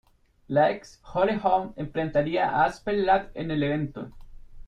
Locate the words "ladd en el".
3.05-3.61